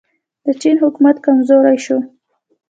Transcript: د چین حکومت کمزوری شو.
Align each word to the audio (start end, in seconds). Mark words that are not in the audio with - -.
د 0.45 0.47
چین 0.61 0.75
حکومت 0.83 1.15
کمزوری 1.25 1.77
شو. 1.85 1.97